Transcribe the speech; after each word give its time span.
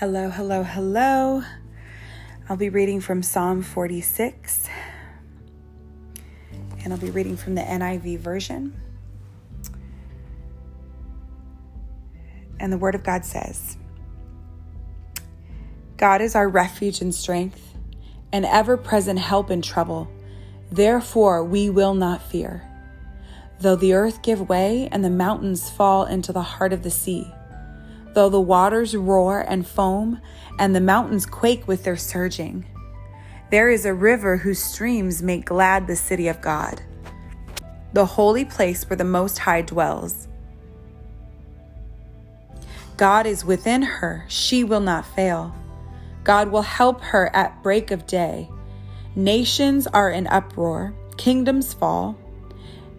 Hello, 0.00 0.28
hello, 0.28 0.62
hello. 0.62 1.42
I'll 2.50 2.56
be 2.58 2.68
reading 2.68 3.00
from 3.00 3.22
Psalm 3.22 3.62
46, 3.62 4.68
and 6.84 6.92
I'll 6.92 6.98
be 6.98 7.08
reading 7.08 7.38
from 7.38 7.54
the 7.54 7.62
NIV 7.62 8.18
version. 8.18 8.78
And 12.60 12.70
the 12.70 12.76
Word 12.76 12.94
of 12.94 13.04
God 13.04 13.24
says 13.24 13.78
God 15.96 16.20
is 16.20 16.34
our 16.34 16.46
refuge 16.46 17.00
and 17.00 17.14
strength, 17.14 17.74
an 18.32 18.44
ever 18.44 18.76
present 18.76 19.18
help 19.18 19.50
in 19.50 19.62
trouble. 19.62 20.08
Therefore, 20.70 21.42
we 21.42 21.70
will 21.70 21.94
not 21.94 22.20
fear. 22.20 22.70
Though 23.60 23.76
the 23.76 23.94
earth 23.94 24.20
give 24.20 24.46
way 24.46 24.90
and 24.92 25.02
the 25.02 25.08
mountains 25.08 25.70
fall 25.70 26.04
into 26.04 26.34
the 26.34 26.42
heart 26.42 26.74
of 26.74 26.82
the 26.82 26.90
sea, 26.90 27.32
though 28.16 28.30
the 28.30 28.40
waters 28.40 28.96
roar 28.96 29.44
and 29.46 29.66
foam 29.66 30.18
and 30.58 30.74
the 30.74 30.80
mountains 30.80 31.26
quake 31.26 31.68
with 31.68 31.84
their 31.84 31.98
surging. 31.98 32.64
There 33.50 33.68
is 33.68 33.84
a 33.84 33.92
river 33.92 34.38
whose 34.38 34.58
streams 34.58 35.22
make 35.22 35.44
glad 35.44 35.86
the 35.86 35.96
city 35.96 36.26
of 36.26 36.40
God, 36.40 36.80
the 37.92 38.06
holy 38.06 38.46
place 38.46 38.88
where 38.88 38.96
the 38.96 39.04
Most 39.04 39.40
High 39.40 39.60
dwells. 39.60 40.28
God 42.96 43.26
is 43.26 43.44
within 43.44 43.82
her, 43.82 44.24
she 44.28 44.64
will 44.64 44.80
not 44.80 45.04
fail. 45.04 45.54
God 46.24 46.48
will 46.48 46.62
help 46.62 47.02
her 47.02 47.28
at 47.36 47.62
break 47.62 47.90
of 47.90 48.06
day. 48.06 48.48
Nations 49.14 49.86
are 49.88 50.10
in 50.10 50.26
uproar, 50.28 50.94
kingdoms 51.18 51.74
fall. 51.74 52.16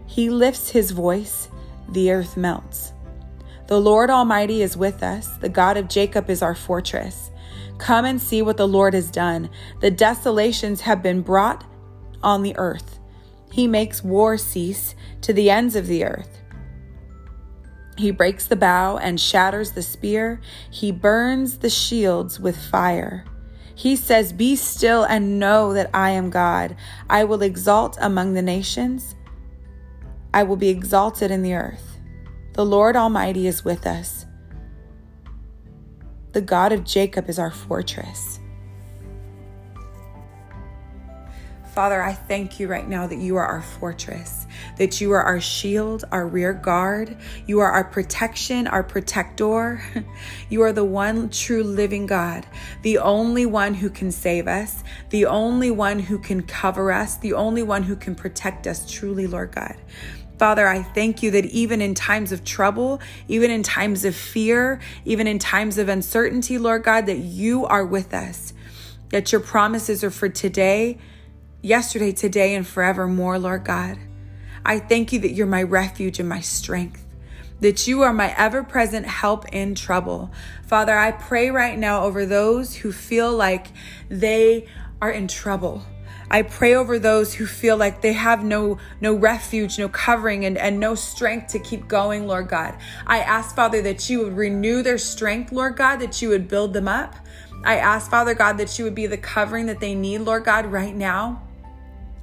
He 0.06 0.30
lifts 0.30 0.70
his 0.70 0.92
voice, 0.92 1.50
the 1.90 2.12
earth 2.12 2.38
melts. 2.38 2.94
The 3.68 3.82
Lord 3.82 4.10
Almighty 4.10 4.62
is 4.62 4.78
with 4.78 5.04
us. 5.04 5.28
The 5.38 5.50
God 5.50 5.76
of 5.76 5.90
Jacob 5.90 6.30
is 6.30 6.42
our 6.42 6.56
fortress. 6.56 7.32
Come 7.78 8.06
and 8.06 8.22
see 8.22 8.42
what 8.42 8.56
the 8.56 8.68
Lord 8.68 8.94
has 8.94 9.12
done. 9.12 9.50
The 9.82 9.92
desolations 9.92 10.82
have 10.82 11.04
been 11.04 11.22
brought 11.22 11.66
on 12.24 12.44
the 12.44 12.56
earth. 12.58 13.00
He 13.52 13.68
makes 13.68 14.02
war 14.02 14.38
cease 14.38 14.96
to 15.22 15.34
the 15.34 15.50
ends 15.50 15.76
of 15.76 15.88
the 15.88 16.06
earth. 16.06 16.42
He 17.98 18.12
breaks 18.12 18.46
the 18.46 18.56
bow 18.56 18.98
and 18.98 19.20
shatters 19.20 19.72
the 19.72 19.82
spear. 19.82 20.40
He 20.72 20.92
burns 20.94 21.58
the 21.58 21.70
shields 21.70 22.40
with 22.40 22.56
fire. 22.56 23.26
He 23.76 23.98
says, 23.98 24.32
Be 24.32 24.56
still 24.56 25.04
and 25.04 25.40
know 25.40 25.74
that 25.74 25.90
I 25.94 26.12
am 26.12 26.30
God. 26.30 26.76
I 27.10 27.26
will 27.26 27.42
exalt 27.42 27.98
among 28.00 28.34
the 28.34 28.42
nations. 28.42 29.16
I 30.34 30.44
will 30.44 30.56
be 30.56 30.70
exalted 30.70 31.32
in 31.32 31.42
the 31.42 31.54
earth. 31.54 31.87
The 32.58 32.66
Lord 32.66 32.96
Almighty 32.96 33.46
is 33.46 33.64
with 33.64 33.86
us. 33.86 34.26
The 36.32 36.42
God 36.42 36.72
of 36.72 36.84
Jacob 36.84 37.30
is 37.30 37.38
our 37.38 37.52
fortress. 37.52 38.40
Father, 41.76 42.02
I 42.02 42.14
thank 42.14 42.60
you 42.60 42.68
right 42.68 42.90
now 42.90 43.06
that 43.06 43.20
you 43.20 43.36
are 43.36 43.46
our 43.46 43.62
fortress, 43.62 44.48
that 44.80 45.00
you 45.00 45.12
are 45.12 45.22
our 45.22 45.40
shield, 45.40 46.06
our 46.12 46.28
rear 46.28 46.52
guard. 46.52 47.16
You 47.46 47.60
are 47.60 47.70
our 47.70 47.84
protection, 47.84 48.66
our 48.66 48.84
protector. 48.84 49.84
You 50.50 50.64
are 50.64 50.74
the 50.74 50.84
one 50.84 51.30
true 51.30 51.64
living 51.64 52.08
God, 52.08 52.44
the 52.82 52.98
only 52.98 53.46
one 53.46 53.76
who 53.76 53.92
can 53.92 54.12
save 54.12 54.48
us, 54.48 54.84
the 55.12 55.28
only 55.28 55.70
one 55.70 56.00
who 56.00 56.18
can 56.18 56.42
cover 56.42 56.92
us, 56.92 57.18
the 57.18 57.34
only 57.34 57.62
one 57.62 57.84
who 57.84 57.96
can 57.96 58.16
protect 58.16 58.66
us 58.66 58.92
truly, 58.92 59.28
Lord 59.28 59.52
God. 59.52 59.76
Father, 60.38 60.68
I 60.68 60.84
thank 60.84 61.24
you 61.24 61.32
that 61.32 61.46
even 61.46 61.82
in 61.82 61.96
times 61.96 62.32
of 62.32 62.44
trouble, 62.44 63.02
even 63.28 63.50
in 63.50 63.64
times 63.64 64.06
of 64.06 64.16
fear, 64.16 64.80
even 65.04 65.26
in 65.26 65.40
times 65.40 65.80
of 65.80 65.90
uncertainty, 65.90 66.60
Lord 66.60 66.84
God, 66.84 67.08
that 67.08 67.18
you 67.18 67.66
are 67.66 67.86
with 67.86 68.14
us, 68.14 68.54
that 69.10 69.32
your 69.32 69.42
promises 69.42 70.04
are 70.04 70.12
for 70.12 70.30
today, 70.30 71.00
yesterday, 71.64 72.12
today, 72.12 72.54
and 72.54 72.68
forevermore, 72.68 73.40
Lord 73.40 73.66
God. 73.66 73.98
I 74.64 74.80
thank 74.80 75.12
you 75.12 75.20
that 75.20 75.32
you're 75.32 75.48
my 75.48 75.64
refuge 75.64 76.20
and 76.20 76.30
my 76.30 76.42
strength, 76.42 77.04
that 77.62 77.88
you 77.88 78.04
are 78.04 78.14
my 78.14 78.36
ever 78.38 78.64
present 78.64 79.08
help 79.08 79.48
in 79.50 79.74
trouble. 79.74 80.32
Father, 80.68 80.96
I 80.96 81.14
pray 81.14 81.50
right 81.50 81.80
now 81.80 82.04
over 82.04 82.28
those 82.28 82.76
who 82.76 82.92
feel 82.92 83.34
like 83.34 83.68
they 84.10 84.68
are 85.02 85.10
in 85.10 85.28
trouble 85.28 85.84
I 86.30 86.42
pray 86.42 86.76
over 86.76 87.00
those 87.00 87.34
who 87.34 87.46
feel 87.46 87.78
like 87.78 88.02
they 88.02 88.14
have 88.14 88.44
no 88.44 88.80
no 89.00 89.14
refuge, 89.14 89.80
no 89.80 89.88
covering 89.88 90.46
and, 90.46 90.58
and 90.58 90.80
no 90.80 90.94
strength 90.96 91.54
to 91.54 91.60
keep 91.60 91.88
going, 91.88 92.28
Lord 92.28 92.50
God. 92.50 92.76
I 93.06 93.20
ask, 93.20 93.56
Father, 93.56 93.82
that 93.84 94.10
you 94.10 94.24
would 94.24 94.34
renew 94.36 94.84
their 94.84 94.98
strength, 94.98 95.52
Lord 95.52 95.78
God, 95.78 95.98
that 95.98 96.22
you 96.22 96.30
would 96.30 96.48
build 96.48 96.74
them 96.74 96.88
up. 96.88 97.16
I 97.64 97.78
ask, 97.78 98.10
Father 98.12 98.34
God, 98.34 98.58
that 98.58 98.78
you 98.78 98.86
would 98.86 98.96
be 98.96 99.08
the 99.08 99.18
covering 99.18 99.66
that 99.68 99.80
they 99.80 99.96
need, 99.96 100.20
Lord 100.20 100.44
God, 100.44 100.66
right 100.68 100.96
now. 100.96 101.44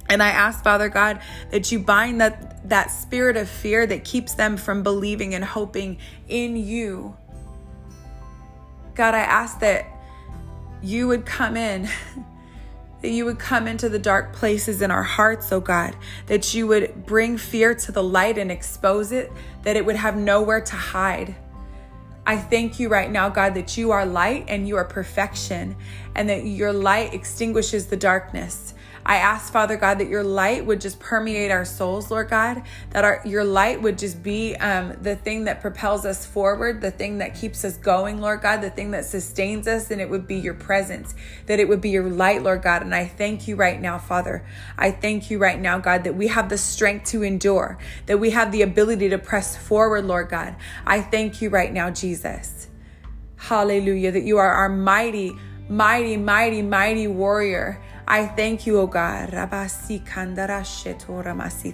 And 0.07 0.21
I 0.21 0.29
ask, 0.29 0.63
Father 0.63 0.89
God, 0.89 1.19
that 1.49 1.71
you 1.71 1.79
bind 1.79 2.21
that, 2.21 2.69
that 2.69 2.91
spirit 2.91 3.37
of 3.37 3.49
fear 3.49 3.87
that 3.87 4.03
keeps 4.03 4.35
them 4.35 4.55
from 4.55 4.83
believing 4.83 5.33
and 5.33 5.43
hoping 5.43 5.97
in 6.27 6.55
you. 6.55 7.17
God, 8.93 9.15
I 9.15 9.19
ask 9.19 9.59
that 9.59 9.87
you 10.81 11.07
would 11.07 11.25
come 11.25 11.57
in 11.57 11.89
that 13.05 13.11
you 13.11 13.23
would 13.23 13.37
come 13.37 13.67
into 13.67 13.87
the 13.87 13.99
dark 13.99 14.33
places 14.33 14.81
in 14.81 14.89
our 14.89 15.03
hearts, 15.03 15.51
oh 15.51 15.59
God, 15.59 15.95
that 16.25 16.55
you 16.55 16.65
would 16.65 17.05
bring 17.05 17.37
fear 17.37 17.75
to 17.75 17.91
the 17.91 18.01
light 18.01 18.39
and 18.39 18.51
expose 18.51 19.11
it, 19.11 19.31
that 19.61 19.75
it 19.75 19.85
would 19.85 19.95
have 19.95 20.17
nowhere 20.17 20.59
to 20.61 20.75
hide. 20.75 21.35
I 22.25 22.35
thank 22.35 22.79
you 22.79 22.89
right 22.89 23.11
now, 23.11 23.29
God, 23.29 23.53
that 23.53 23.77
you 23.77 23.91
are 23.91 24.07
light 24.07 24.45
and 24.47 24.67
you 24.67 24.75
are 24.77 24.85
perfection, 24.85 25.75
and 26.15 26.27
that 26.29 26.45
your 26.45 26.73
light 26.73 27.13
extinguishes 27.13 27.85
the 27.85 27.95
darkness. 27.95 28.73
I 29.05 29.17
ask, 29.17 29.53
Father 29.53 29.77
God, 29.77 29.99
that 29.99 30.07
your 30.09 30.23
light 30.23 30.65
would 30.65 30.81
just 30.81 30.99
permeate 30.99 31.51
our 31.51 31.63
souls, 31.63 32.09
Lord 32.09 32.27
God, 32.27 32.63
that 32.89 33.03
our, 33.03 33.21
your 33.23 33.43
light 33.43 33.79
would 33.79 33.99
just 33.99 34.23
be 34.23 34.55
um, 34.55 34.97
the 34.99 35.15
thing 35.15 35.43
that 35.43 35.61
propels 35.61 36.05
us 36.05 36.25
forward, 36.25 36.81
the 36.81 36.89
thing 36.89 37.19
that 37.19 37.35
keeps 37.35 37.63
us 37.63 37.77
going, 37.77 38.19
Lord 38.19 38.41
God, 38.41 38.61
the 38.61 38.71
thing 38.71 38.91
that 38.91 39.05
sustains 39.05 39.67
us, 39.67 39.91
and 39.91 40.01
it 40.01 40.09
would 40.09 40.25
be 40.25 40.37
your 40.37 40.55
presence, 40.55 41.13
that 41.45 41.59
it 41.59 41.69
would 41.69 41.81
be 41.81 41.91
your 41.91 42.09
light, 42.09 42.41
Lord 42.41 42.63
God. 42.63 42.81
And 42.81 42.95
I 42.95 43.05
thank 43.05 43.47
you 43.47 43.55
right 43.55 43.79
now, 43.79 43.99
Father. 43.99 44.43
I 44.75 44.89
thank 44.89 45.29
you 45.29 45.37
right 45.37 45.59
now, 45.59 45.77
God, 45.77 46.03
that 46.05 46.15
we 46.15 46.27
have 46.27 46.49
the 46.49 46.57
strength 46.57 47.05
to 47.11 47.21
endure, 47.21 47.77
that 48.07 48.19
we 48.19 48.31
have 48.31 48.51
the 48.51 48.63
ability 48.63 49.09
to 49.09 49.19
press 49.19 49.55
forward, 49.55 50.05
Lord 50.05 50.29
God. 50.29 50.55
I 50.87 51.01
thank 51.01 51.43
you 51.43 51.49
right 51.49 51.71
now, 51.71 51.91
Jesus. 51.91 52.69
Hallelujah, 53.35 54.11
that 54.13 54.23
you 54.23 54.39
are 54.39 54.51
our 54.51 54.69
mighty, 54.69 55.33
mighty, 55.69 56.17
mighty, 56.17 56.63
mighty 56.63 57.05
warrior 57.05 57.79
I 58.07 58.27
thank 58.27 58.67
you, 58.67 58.79
O 58.79 58.85
God. 58.85 59.31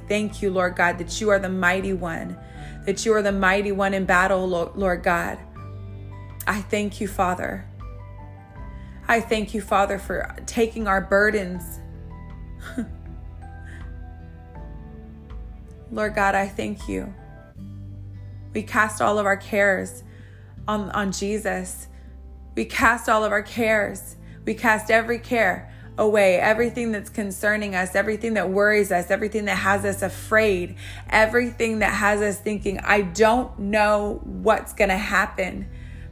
Thank 0.07 0.41
you, 0.41 0.49
Lord 0.49 0.75
God, 0.75 0.97
that 0.97 1.21
you 1.21 1.29
are 1.29 1.39
the 1.39 1.49
mighty 1.49 1.93
one, 1.93 2.37
that 2.85 3.05
you 3.05 3.13
are 3.13 3.21
the 3.21 3.33
mighty 3.33 3.73
one 3.73 3.93
in 3.93 4.05
battle, 4.05 4.47
Lord 4.47 5.03
God. 5.03 5.37
I 6.47 6.61
thank 6.61 7.01
you, 7.01 7.07
Father. 7.07 7.67
I 9.07 9.19
thank 9.19 9.53
you, 9.53 9.59
Father, 9.61 9.99
for 9.99 10.33
taking 10.45 10.87
our 10.87 11.01
burdens. 11.01 11.81
Lord 15.91 16.15
God, 16.15 16.33
I 16.33 16.47
thank 16.47 16.87
you. 16.87 17.13
We 18.53 18.63
cast 18.63 19.01
all 19.01 19.19
of 19.19 19.25
our 19.25 19.35
cares 19.35 20.03
on, 20.65 20.89
on 20.91 21.11
Jesus. 21.11 21.89
We 22.55 22.63
cast 22.63 23.09
all 23.09 23.25
of 23.25 23.33
our 23.33 23.43
cares. 23.43 24.15
We 24.45 24.53
cast 24.53 24.89
every 24.89 25.19
care 25.19 25.71
away 25.97 26.35
everything 26.35 26.91
that's 26.91 27.09
concerning 27.09 27.75
us, 27.75 27.95
everything 27.95 28.33
that 28.35 28.49
worries 28.49 28.91
us, 28.91 29.11
everything 29.11 29.45
that 29.45 29.57
has 29.57 29.85
us 29.85 30.01
afraid, 30.01 30.75
everything 31.09 31.79
that 31.79 31.93
has 31.93 32.21
us 32.21 32.39
thinking, 32.39 32.79
I 32.79 33.01
don't 33.01 33.57
know 33.59 34.21
what's 34.23 34.73
going 34.73 34.89
to 34.89 34.97
happen. 34.97 35.67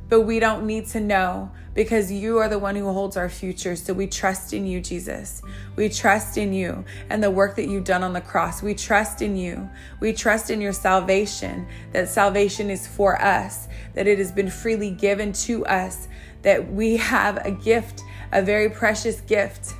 But 0.09 0.21
we 0.21 0.39
don't 0.39 0.65
need 0.65 0.87
to 0.87 0.99
know 0.99 1.51
because 1.75 2.11
you 2.11 2.39
are 2.39 2.49
the 2.49 2.57
one 2.57 2.75
who 2.75 2.91
holds 2.91 3.15
our 3.15 3.29
future. 3.29 3.75
So 3.75 3.93
we 3.93 4.07
trust 4.07 4.53
in 4.53 4.65
you, 4.65 4.81
Jesus. 4.81 5.43
We 5.75 5.87
trust 5.87 6.35
in 6.35 6.51
you 6.51 6.83
and 7.11 7.23
the 7.23 7.29
work 7.29 7.55
that 7.57 7.67
you've 7.67 7.83
done 7.83 8.03
on 8.03 8.13
the 8.13 8.21
cross. 8.21 8.63
We 8.63 8.73
trust 8.73 9.21
in 9.21 9.37
you. 9.37 9.69
We 9.99 10.11
trust 10.13 10.49
in 10.49 10.61
your 10.61 10.73
salvation, 10.73 11.67
that 11.93 12.09
salvation 12.09 12.71
is 12.71 12.87
for 12.87 13.21
us, 13.21 13.67
that 13.93 14.07
it 14.07 14.17
has 14.17 14.31
been 14.31 14.49
freely 14.49 14.89
given 14.89 15.31
to 15.33 15.63
us, 15.67 16.07
that 16.41 16.71
we 16.71 16.97
have 16.97 17.37
a 17.45 17.51
gift 17.51 18.01
a 18.31 18.41
very 18.41 18.69
precious 18.69 19.21
gift. 19.21 19.73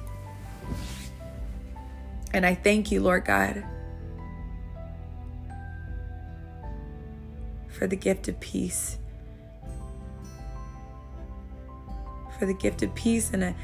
And 2.33 2.45
I 2.45 2.55
thank 2.55 2.91
you, 2.91 3.01
Lord 3.01 3.25
God, 3.25 3.63
for 7.67 7.87
the 7.87 7.95
gift 7.95 8.27
of 8.27 8.39
peace. 8.39 8.97
For 12.37 12.45
the 12.45 12.53
gift 12.53 12.83
of 12.83 12.93
peace 12.95 13.31
in 13.31 13.43
an 13.43 13.55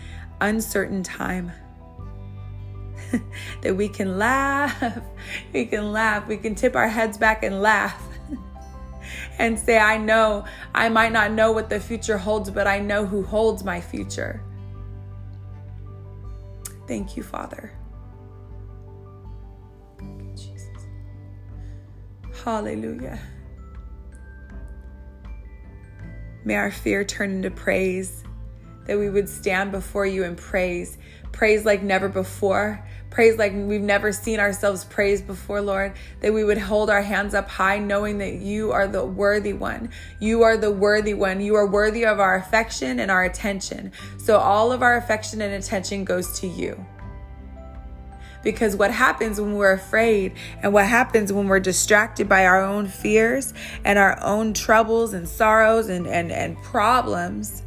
uncertain 0.41 1.03
time. 1.03 1.51
that 3.61 3.75
we 3.75 3.87
can 3.87 4.17
laugh, 4.17 5.01
we 5.53 5.65
can 5.65 5.91
laugh, 5.91 6.27
we 6.27 6.37
can 6.37 6.55
tip 6.55 6.75
our 6.75 6.87
heads 6.87 7.17
back 7.17 7.43
and 7.43 7.61
laugh. 7.61 8.01
and 9.39 9.59
say, 9.59 9.77
I 9.77 9.97
know 9.97 10.45
I 10.73 10.89
might 10.89 11.11
not 11.11 11.31
know 11.31 11.51
what 11.51 11.69
the 11.69 11.79
future 11.79 12.17
holds, 12.17 12.49
but 12.49 12.67
I 12.67 12.79
know 12.79 13.05
who 13.05 13.23
holds 13.23 13.63
my 13.63 13.79
future. 13.79 14.41
Thank 16.87 17.17
you, 17.17 17.23
Father. 17.23 17.71
Hallelujah. 22.43 23.19
May 26.43 26.55
our 26.57 26.69
fear 26.69 27.03
turn 27.03 27.31
into 27.31 27.49
praise, 27.49 28.23
that 28.85 28.97
we 28.97 29.09
would 29.09 29.27
stand 29.29 29.71
before 29.71 30.05
you 30.05 30.23
and 30.23 30.37
praise, 30.37 30.97
praise 31.31 31.65
like 31.65 31.83
never 31.83 32.07
before, 32.07 32.83
praise 33.15 33.37
like 33.37 33.53
we've 33.53 33.81
never 33.81 34.11
seen 34.11 34.39
ourselves 34.39 34.83
praised 34.85 35.25
before, 35.25 35.61
Lord, 35.61 35.93
that 36.19 36.33
we 36.33 36.43
would 36.43 36.57
hold 36.57 36.89
our 36.89 37.01
hands 37.01 37.33
up 37.33 37.47
high, 37.47 37.79
knowing 37.79 38.17
that 38.17 38.35
you 38.35 38.71
are 38.73 38.87
the 38.87 39.05
worthy 39.05 39.53
one. 39.53 39.89
You 40.19 40.43
are 40.43 40.57
the 40.57 40.71
worthy 40.71 41.13
one. 41.13 41.39
You 41.39 41.55
are 41.55 41.65
worthy 41.65 42.05
of 42.05 42.19
our 42.19 42.35
affection 42.35 42.99
and 42.99 43.09
our 43.09 43.23
attention. 43.23 43.93
So 44.17 44.37
all 44.37 44.71
of 44.71 44.81
our 44.81 44.97
affection 44.97 45.41
and 45.41 45.53
attention 45.53 46.03
goes 46.03 46.39
to 46.41 46.47
you. 46.47 46.85
Because 48.43 48.75
what 48.75 48.91
happens 48.91 49.39
when 49.39 49.55
we're 49.55 49.71
afraid 49.71 50.33
and 50.61 50.73
what 50.73 50.85
happens 50.85 51.31
when 51.31 51.47
we're 51.47 51.61
distracted 51.61 52.29
by 52.29 52.45
our 52.45 52.61
own 52.61 52.87
fears 52.87 53.53
and 53.83 53.97
our 53.97 54.21
own 54.21 54.53
troubles 54.53 55.13
and 55.13 55.27
sorrows 55.27 55.87
and, 55.87 56.05
and, 56.05 56.31
and 56.31 56.55
problems 56.61 57.63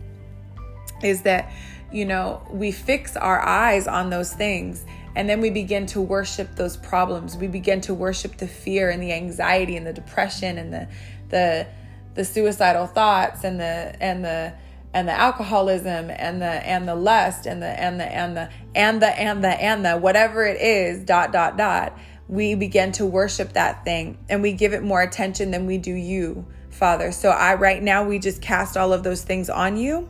is 1.03 1.23
that, 1.23 1.53
you 1.93 2.05
know, 2.05 2.43
we 2.51 2.73
fix 2.73 3.17
our 3.17 3.41
eyes 3.41 3.87
on 3.87 4.11
those 4.11 4.33
things 4.33 4.85
and 5.15 5.29
then 5.29 5.41
we 5.41 5.51
begin 5.51 5.87
to 5.87 6.01
worship 6.01 6.55
those 6.55 6.77
problems. 6.77 7.37
We 7.37 7.49
begin 7.49 7.81
to 7.83 7.95
worship 7.95 8.37
the 8.37 8.47
fear 8.47 8.91
and 8.91 9.03
the 9.03 9.13
anxiety 9.13 9.77
and 9.77 9.87
the 9.87 9.93
depression 9.93 10.59
and 10.59 10.73
the 10.73 10.89
the 11.31 11.67
the 12.15 12.25
suicidal 12.25 12.87
thoughts 12.87 13.45
and 13.45 13.61
the 13.61 13.97
and 14.01 14.25
the 14.25 14.53
and 14.95 15.07
the 15.07 15.13
alcoholism 15.13 16.11
and 16.11 16.41
the 16.41 16.47
and 16.47 16.89
the 16.89 16.95
lust 16.95 17.47
and 17.47 17.63
the 17.63 17.67
and 17.67 18.01
the 18.01 18.05
and 18.05 18.37
the 18.37 18.51
and 18.75 19.03
the 19.03 19.21
and 19.21 19.45
the 19.45 19.49
and 19.49 19.85
the 19.85 19.97
whatever 19.97 20.45
it 20.45 20.61
is 20.61 21.05
dot 21.05 21.33
dot 21.33 21.57
dot 21.57 21.99
we 22.29 22.55
begin 22.55 22.93
to 22.93 23.07
worship 23.07 23.53
that 23.53 23.85
thing 23.85 24.19
and 24.29 24.43
we 24.43 24.53
give 24.53 24.73
it 24.73 24.83
more 24.83 25.03
attention 25.03 25.51
than 25.51 25.67
we 25.67 25.79
do 25.79 25.93
you 25.93 26.47
father 26.71 27.13
so 27.13 27.31
i 27.31 27.55
right 27.55 27.83
now 27.83 28.05
we 28.05 28.19
just 28.19 28.41
cast 28.41 28.77
all 28.77 28.93
of 28.93 29.03
those 29.03 29.23
things 29.23 29.51
on 29.51 29.77
you 29.77 30.09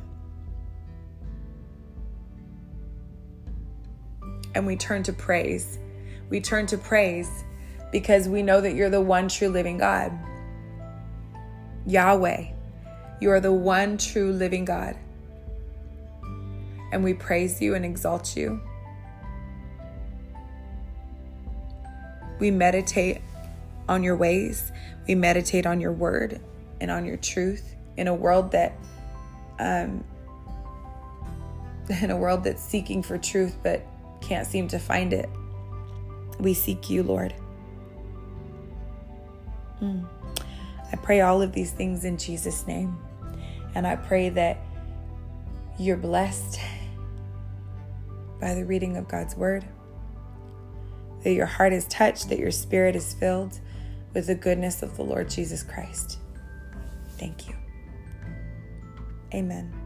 and 4.58 4.66
we 4.66 4.76
turn 4.76 5.02
to 5.02 5.12
praise 5.12 5.78
we 6.28 6.40
turn 6.40 6.66
to 6.66 6.76
praise 6.76 7.44
because 7.90 8.28
we 8.28 8.42
know 8.42 8.60
that 8.60 8.74
you're 8.74 8.90
the 8.90 9.00
one 9.00 9.28
true 9.28 9.48
living 9.48 9.78
god 9.78 10.12
yahweh 11.86 12.48
you 13.20 13.32
are 13.32 13.40
the 13.40 13.52
one 13.52 13.98
true 13.98 14.32
living 14.32 14.64
God. 14.64 14.96
And 16.92 17.02
we 17.02 17.14
praise 17.14 17.60
you 17.60 17.74
and 17.74 17.84
exalt 17.84 18.36
you. 18.36 18.60
We 22.38 22.50
meditate 22.50 23.20
on 23.88 24.04
your 24.04 24.16
ways. 24.16 24.70
We 25.08 25.14
meditate 25.14 25.66
on 25.66 25.80
your 25.80 25.92
word 25.92 26.40
and 26.80 26.90
on 26.90 27.04
your 27.04 27.16
truth 27.16 27.74
in 27.96 28.06
a 28.06 28.14
world 28.14 28.52
that 28.52 28.72
um, 29.58 30.04
in 32.02 32.12
a 32.12 32.16
world 32.16 32.44
that's 32.44 32.62
seeking 32.62 33.02
for 33.02 33.18
truth 33.18 33.56
but 33.62 33.84
can't 34.20 34.46
seem 34.46 34.68
to 34.68 34.78
find 34.78 35.12
it. 35.12 35.28
We 36.38 36.54
seek 36.54 36.88
you, 36.88 37.02
Lord. 37.02 37.34
Mm. 39.82 40.06
I 40.92 40.96
pray 40.96 41.20
all 41.20 41.42
of 41.42 41.52
these 41.52 41.72
things 41.72 42.04
in 42.04 42.16
Jesus' 42.16 42.66
name. 42.66 42.98
And 43.74 43.86
I 43.86 43.96
pray 43.96 44.28
that 44.30 44.58
you're 45.78 45.96
blessed 45.96 46.60
by 48.40 48.54
the 48.54 48.64
reading 48.64 48.96
of 48.96 49.08
God's 49.08 49.36
word, 49.36 49.64
that 51.22 51.32
your 51.32 51.46
heart 51.46 51.72
is 51.72 51.86
touched, 51.86 52.28
that 52.28 52.38
your 52.38 52.50
spirit 52.50 52.96
is 52.96 53.14
filled 53.14 53.60
with 54.14 54.26
the 54.26 54.34
goodness 54.34 54.82
of 54.82 54.96
the 54.96 55.02
Lord 55.02 55.28
Jesus 55.28 55.62
Christ. 55.62 56.18
Thank 57.18 57.48
you. 57.48 57.54
Amen. 59.34 59.77